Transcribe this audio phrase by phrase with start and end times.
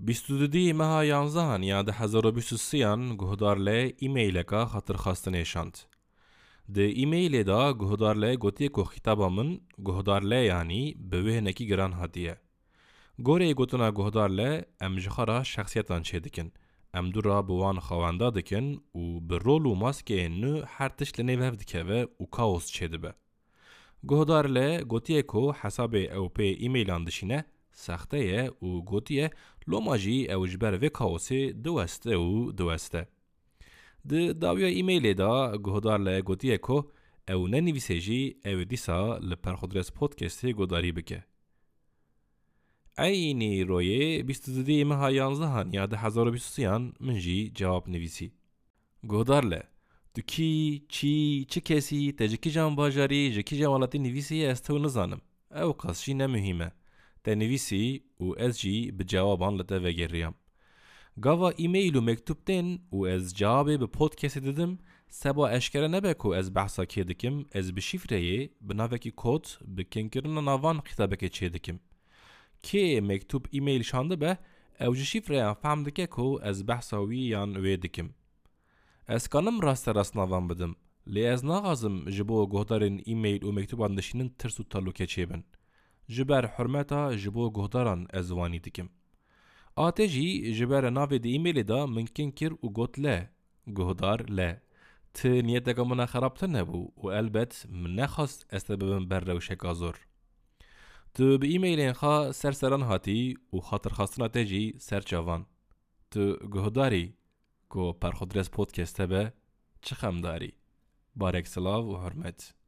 [0.00, 5.78] 22 مها 11 یا 2023 گهدار لی ایمیل کا خاطر خواستن نشاند.
[6.74, 11.92] د ایمیل دا گهدار لی گوتی کو خطابا من گهدار لی یعنی به نکی گران
[11.92, 12.36] هاتیه.
[13.18, 16.50] گوره گوتنا گهدار لی ام جخارا شخصیتان چه دکن.
[16.94, 21.50] ام دو را بوان خوانده دکن و به رول و ماسکه نو هر تش لنیوه
[21.50, 23.14] دکه و کاوس چه دبه.
[24.08, 27.44] گهدار لی گوتیه کو حساب او پی ایمیلان دشینه
[27.85, 29.29] سخته و گوتیه
[29.67, 33.07] لوماجی او جبر و کاوسی دوسته و دوسته.
[34.09, 36.77] د داویا ایمیل دا گهدار لی گوتیه کو
[37.31, 41.23] او ننویسه جی او دیسا لپرخودرس پودکستی گوداری بکه.
[42.99, 48.31] اینی روی 22 ماه 11 یا 2023 من جی جواب نویسی.
[49.09, 49.61] گهدار لی
[50.13, 55.21] تو کی چی چه کسی تجکی جان باجاری جکی جوالتی نویسی استو نزانم.
[55.51, 55.73] او
[57.25, 57.45] قصشی نمهمه.
[57.45, 60.35] تنویسی و از جی به جوابان لته وگریم.
[61.21, 66.29] گاوا ایمیل و مکتوب تن و از جواب به پودکست دادم سبا اشکره نبه کو
[66.29, 71.29] از بحثا که دکم از به شیفره به نوکی کود به کنکرن نوان خطابه که
[71.29, 71.79] چه دکم.
[72.63, 74.37] که مکتوب ایمیل شانده به
[74.79, 78.09] او جه شیفره فهم دکه کو از بحثاوی یان وی دکم.
[79.07, 80.75] از کانم راست راست نوان بدم.
[81.07, 85.25] لی از ناغازم جبو گهدارین ایمیل و مکتوبان دشینن ترس و تلوکه چه
[86.15, 88.89] جبر حرمتا جبو گهداران از وانی دکم.
[89.75, 93.29] آته جی جبر ناو دی ایمیل دا ممکن کر و گوت له
[93.77, 94.61] گهدار له.
[95.13, 99.99] ت نیت منا خرابت نبو و البت من نخواست استببن بر روشک آزور
[101.13, 105.45] تو به ایمیل خوا سر سران هاتی و خاطر خواستنا تجی سر چاوان
[106.11, 107.13] تو گهداری
[107.69, 109.33] کو پر خودرس پودکست به
[109.81, 110.53] چه خم داری؟
[111.15, 112.58] بارک سلاو و حرمت.